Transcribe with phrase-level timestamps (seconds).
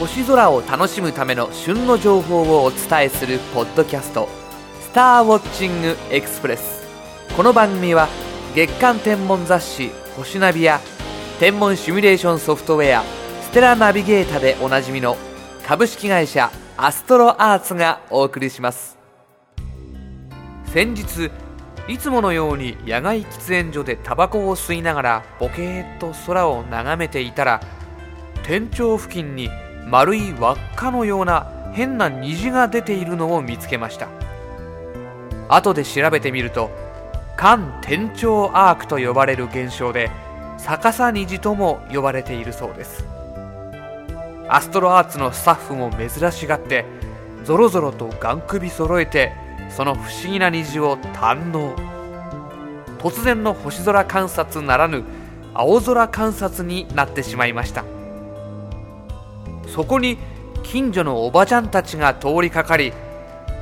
[0.00, 4.30] 星空を楽しむための旬の情報をお伝えするポッドキャスト
[4.80, 6.86] 「スターウォッチングエクスプレス」
[7.36, 8.08] この番組は
[8.54, 10.80] 月間天文雑誌「星ナビ」や
[11.38, 13.04] 天文シミュレーションソフトウェア
[13.44, 15.18] 「ステラナビゲータ」でおなじみの
[15.68, 18.96] 株式会社アストロアーツがお送りします。
[20.72, 21.30] 先日
[21.88, 27.60] いつものように野外喫煙所でタバコを吸いながらボケーっと空を眺めていたら
[28.44, 29.50] 天井付近に
[29.86, 34.08] 丸い輪っかのような変な虹が出ているのを見つけました。
[35.48, 36.70] 後で調べてみると
[37.36, 40.10] 環天頂アークと呼ばれる現象で
[40.58, 43.04] 逆さ虹とも呼ばれているそうです。
[44.48, 46.84] アストロアーツのスタッフも珍しがって
[47.44, 49.32] ぞろぞろと眼首揃えて
[49.70, 51.74] その不思議な虹を堪能。
[52.98, 55.04] 突然の星空観察ならぬ
[55.54, 57.84] 青空観察になってしまいました。
[59.74, 60.18] そこに
[60.62, 62.92] 近所のおばちゃんたちが通りかかり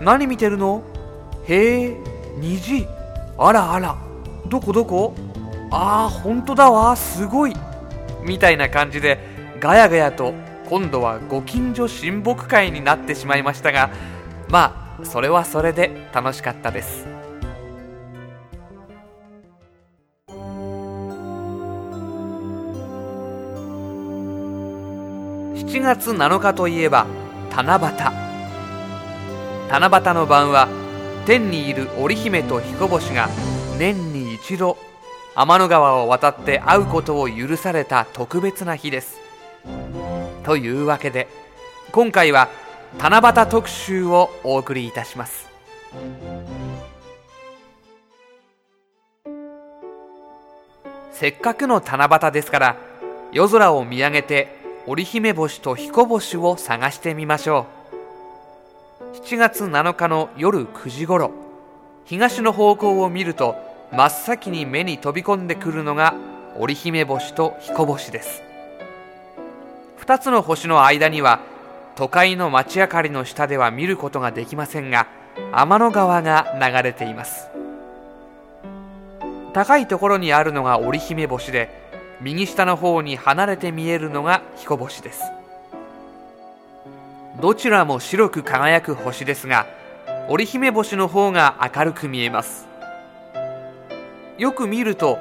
[0.00, 0.82] 何見てるの
[1.46, 1.96] へえ
[2.38, 2.86] 虹。
[3.38, 3.96] あらあら。
[4.46, 5.14] どこどこ
[5.70, 6.96] ああ本当だわ。
[6.96, 7.54] すごい。
[8.24, 9.18] みたいな感じで
[9.60, 10.34] ガヤガヤと
[10.68, 13.90] 今度はご近所親睦会になってしまいましたが
[14.48, 17.17] まあそれはそれで楽しかったです。
[25.78, 27.06] 7月7日といえば
[27.54, 27.80] 七夕。
[29.70, 30.66] 七夕の晩は
[31.24, 33.28] 天にいる織姫と彦星が
[33.78, 34.76] 年に一度
[35.36, 39.20] 天の川を渡って会うことを許された特別な日です。
[40.42, 41.28] というわけで
[41.92, 42.48] 今回は
[42.98, 45.48] 七夕特集をお送りいたします。
[51.12, 52.76] せっかくの七夕ですから
[53.30, 54.57] 夜空を見上げて
[54.90, 57.66] 織姫星と彦星を探してみましょ
[59.12, 59.16] う。
[59.18, 61.30] 7月7日の夜9時ごろ
[62.06, 63.54] 東の方向を見ると
[63.92, 66.14] 真っ先に目に飛び込んでくるのが
[66.56, 68.42] 織姫星と彦星です。
[70.00, 71.40] 2つの星の間には
[71.94, 75.06] 都会の街明かりの下では見ることができませんが
[75.52, 77.48] 天の川が流れています。
[79.52, 81.77] 高いところにあるのが織姫星で
[82.20, 85.22] 右下の方に離れて見えるのが彦星です。
[87.40, 89.66] どちらも白く輝く星ですが
[90.28, 92.66] 織姫星の方が明るく見えます。
[94.36, 95.18] よく見ると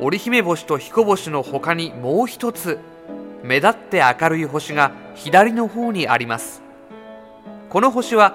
[0.00, 2.78] 織姫星と彦星の他にもう一つ
[3.42, 6.62] 目立って明るい星が左の方にあります。
[7.70, 8.34] この星は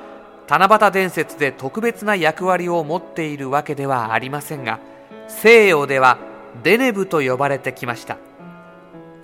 [0.49, 4.79] 七夕伝説で特別な役割を持っているわけではありませんが
[5.27, 6.17] 西洋では
[6.63, 8.17] デネブと呼ばれてきました。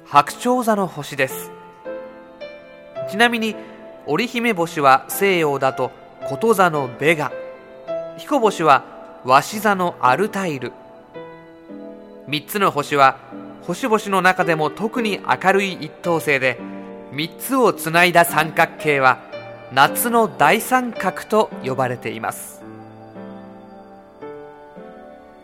[0.05, 1.51] 白鳥座の星です。
[3.09, 3.55] ちなみに
[4.05, 5.91] 織姫星は西洋だと
[6.27, 7.31] こと座のベガ。
[8.17, 8.83] 彦星は
[9.25, 10.71] 鷲座のアルタイル。
[12.27, 13.17] 3つの星は
[13.61, 16.59] 星々の中でも特に明るい一等星で
[17.11, 19.19] 3つをつないだ三角形は
[19.71, 22.64] 夏の大三角と呼ばれています。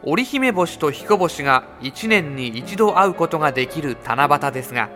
[0.03, 4.89] 織姫星と彦星が1年に一度会うことができる七夕ですが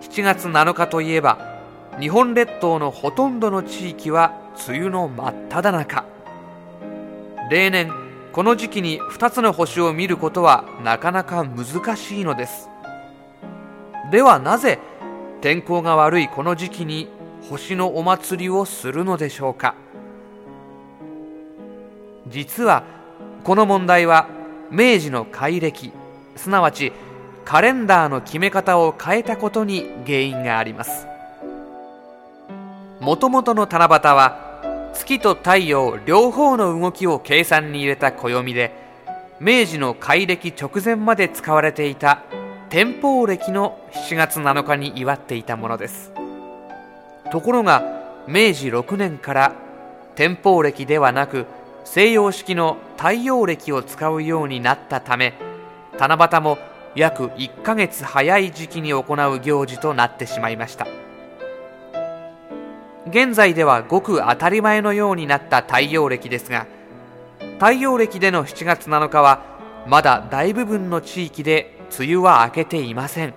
[0.00, 1.60] 7月7日といえば
[2.00, 4.32] 日本列島のほとんどの地域は
[4.68, 6.04] 梅雨の真っ只中。
[7.50, 7.92] 例年
[8.32, 12.68] この時期に2つの星を見ることはなかなか難しいのです。
[14.10, 14.78] ではなぜ
[15.42, 17.08] 天候が悪いこの時期に
[17.48, 19.74] 星のお祭りをするのでしょうか。
[22.26, 22.84] 実は
[23.44, 24.28] この問題は
[24.70, 25.92] 明治の改暦
[26.36, 26.92] すなわち
[27.44, 31.06] カレンダーの決め方を変えたことに原因があります。
[33.00, 38.72] もともとの七夕は月と太陽両方の動きを計算に入れた暦で
[39.40, 42.22] 明治の改暦直前まで使われていた
[42.68, 46.12] 天保暦の7月7日に祝っていたものです。
[47.32, 47.82] ところが
[48.28, 49.52] 明治6年から
[50.14, 51.46] 天保暦ではなく
[51.84, 55.34] 西洋式の太陽暦を使うようになったため
[55.98, 56.58] 七夕も
[56.94, 60.86] 約1ヶ月早い時期に行う行事となってしまいました。
[63.08, 66.66] 現在ではごく当たり前のようになった太陽暦ですが
[67.58, 69.42] 太陽暦での7月7日は
[69.86, 73.34] まだ大部分の地域で梅雨は明けていません。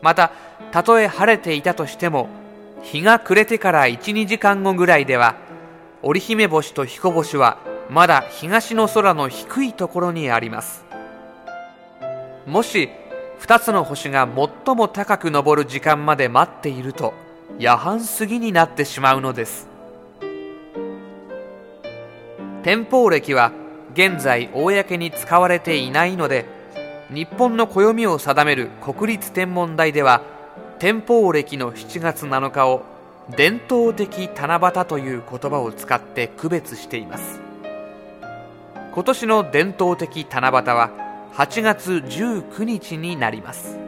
[0.00, 0.32] また
[0.70, 2.28] たとえ晴れていたとしても
[2.82, 5.36] 日が暮れてから12時間後ぐらいでは
[6.06, 7.56] 織姫星と彦星は
[7.88, 10.84] まだ東の空の低いところにあります。
[12.46, 12.90] もし
[13.40, 14.28] 2つの星が
[14.66, 17.14] 最も高く昇る時間まで待っていると
[17.58, 19.66] 夜半過ぎになってしまうのです。
[22.62, 23.52] 天保暦は
[23.94, 26.44] 現在公に使われていないので
[27.08, 30.20] 日本の暦を定める国立天文台では
[30.78, 32.93] 天保暦の7月7日を
[33.30, 37.40] 伝統的七夕という言葉を使って区別しています。
[38.92, 40.90] 今年の伝統的七夕は
[41.32, 43.78] 8月19日になります。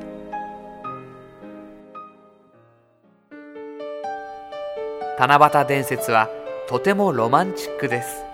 [5.18, 6.28] 七夕伝説は
[6.68, 8.24] とてもロマンチックです。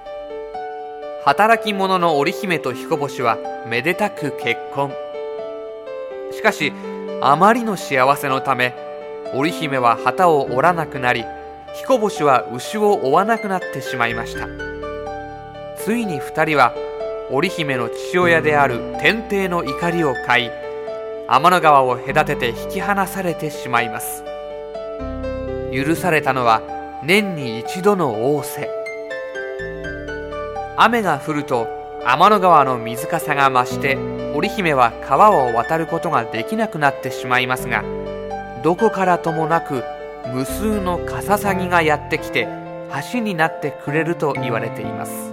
[1.25, 3.39] 働き者の織姫と彦星は
[3.69, 4.93] めでたく結婚。
[6.33, 6.73] しかし
[7.21, 8.92] あまりの幸せのため
[9.35, 11.25] 織姫は旗を折らなくなり
[11.75, 14.47] 彦星は牛を追わなくなってしまいました。
[15.77, 16.75] ついに2人は
[17.31, 20.51] 織姫の父親である天帝の怒りを買い
[21.29, 24.23] 天の川を隔てて引き離されてしまいます。
[25.73, 26.61] 許されたのは
[27.03, 28.71] 年に一度の仰せ。
[30.77, 31.67] 雨が降ると
[32.05, 33.97] 天の川の水かさが増して
[34.35, 37.83] 織姫は川を渡ることができなくなってしまいますが
[38.63, 39.83] どこからともなく
[40.33, 42.47] 無数のカササギがやってきて
[43.13, 45.33] 橋になってくれると言われています。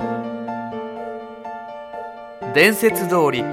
[2.56, 3.44] 伝説通り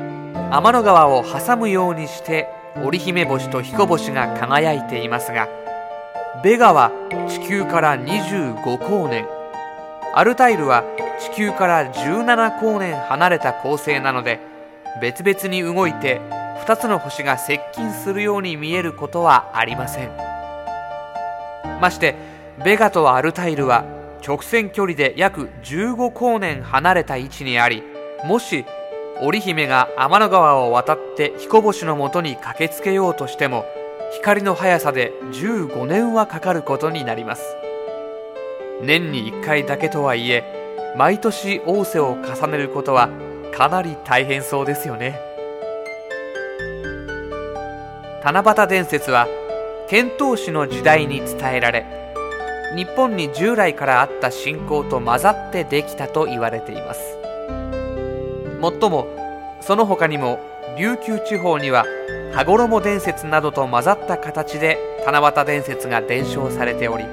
[0.51, 2.49] 天の川を挟むようにして
[2.83, 5.49] 織姫星と彦星が輝いていますが
[6.43, 6.91] ベガは
[7.29, 9.27] 地球から25光年。
[10.15, 10.85] アルタイルは
[11.21, 14.41] 地球から17光年離れた恒星なので
[15.03, 16.23] 別々に動いて
[16.65, 20.11] 2つの星が接近するように見えることはありません。
[21.81, 22.15] まして
[22.65, 23.85] ベガとアルタイルは
[24.27, 27.83] 直線距離で約15光年離れた位置にあり
[28.25, 28.65] もし
[29.21, 33.65] 織姫が天の川を渡って彦星のもとに駆けつけようとしても
[34.13, 37.57] 光の速さで15年はかかることになります。
[38.83, 40.45] 年に1回だけとはいえ
[40.97, 43.09] 毎年仰せを重ねることは
[43.55, 45.36] かなり大変そうですよね。
[48.27, 49.29] 七夕伝説は
[49.89, 51.87] 遣唐使の時代に伝えられ
[52.75, 57.17] 日本に従来からあった信仰と混ざってできたと言われています。
[58.61, 59.07] もっとも
[59.61, 60.41] その他にも
[60.77, 61.85] 琉球地方には
[62.35, 64.77] 羽衣伝説などと混ざった形で
[65.07, 67.05] 七夕伝説が伝承されており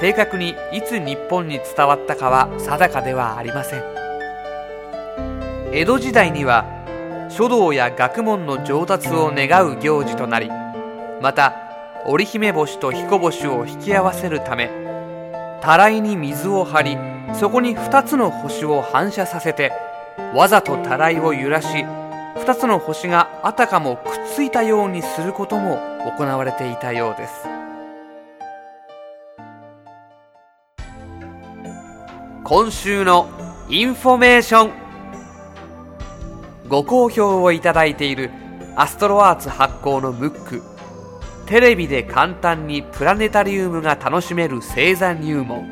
[0.00, 3.82] 正確にいつ日本に伝わったかは定かではありません。
[5.72, 6.75] 江戸時代には
[7.28, 10.50] 書道や学問の上達を願う行事となり
[11.20, 11.54] また
[12.06, 14.70] 織姫星と彦星を引き合わせるため
[15.60, 16.98] たらいに水を張り
[17.34, 19.72] そこに2つの星を反射させて
[20.34, 21.68] わざとたらいを揺らし
[22.36, 25.78] 2つの星があたかもくっついたようにすることも
[26.16, 27.56] 行われていたようです。
[32.44, 33.28] 今週の
[33.68, 34.85] インフォメーション。
[36.68, 38.30] ご好評をいただいている
[38.74, 40.62] アストロアーツ発行のムック。
[41.46, 45.68] テレビで簡単にプラネタリウムが楽しめる星座入門。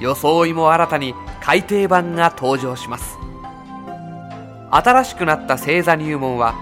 [0.00, 3.18] 装いも新たに改訂版が登場します。
[4.70, 6.54] 新しくなった星座入門は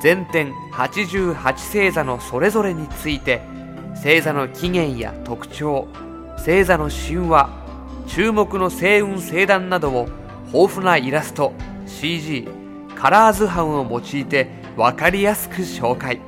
[0.00, 3.42] 全点88星座のそれぞれについて
[3.96, 5.88] 星座の起源や特徴
[6.38, 7.50] 星座の神話
[8.06, 10.08] 注目の星雲星団などを
[10.52, 11.52] 豊富なイラスト
[11.90, 12.48] CG
[12.94, 16.20] カラー図版を用いて分かりやすく紹介。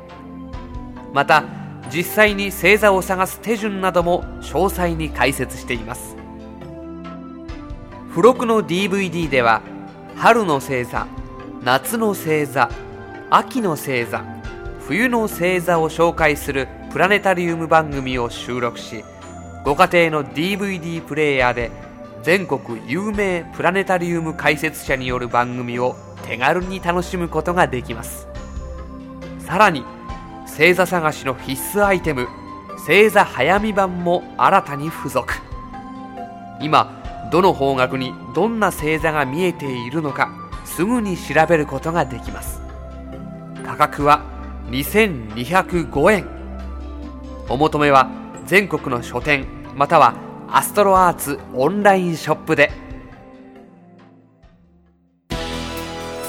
[1.13, 1.45] また
[1.93, 6.17] 実際に星座を探す手順なども詳細に解説しています。
[8.11, 9.63] 付録の DVD では
[10.17, 11.07] 春の星座
[11.63, 12.71] 夏の星座
[13.31, 14.23] 秋の星座
[14.87, 19.03] 冬の星座を紹介するプラネタリウム番組を収録し
[19.65, 21.71] ご家庭の DVD プレーヤーで
[22.23, 28.29] 全国有名プラネタリウム解説者による番組を手軽に楽しむことができます。
[29.41, 29.85] さらに
[30.47, 32.29] 星座探しの必須アイテム
[32.79, 35.35] 星座早見版も新たに付属。
[36.61, 40.31] 今どの方角にどんな星座が見えているのか
[40.65, 42.63] すぐに調べることができます。
[43.65, 44.25] 価格は
[44.71, 46.27] 2205円。
[47.49, 48.09] お求めは
[48.47, 50.15] 全国の書店または
[50.55, 52.71] アストロアーツオンラインショップで。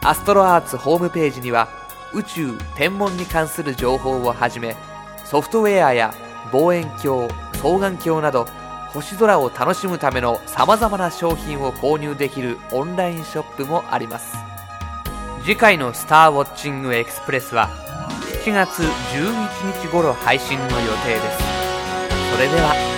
[0.03, 1.67] アストロアーツホームページには
[2.13, 4.75] 宇宙天文に関する情報をはじめ
[5.25, 6.13] ソフトウェアや
[6.51, 8.47] 望遠鏡双眼鏡など
[8.89, 14.35] 星空を楽しむためのさまざまな商品を購入できるオンラインショップもあります。
[15.43, 17.69] 次回の「スターウォッチングエクスプレス」は
[18.45, 21.37] 7月11日頃配信の予定です。
[22.35, 22.92] それでは。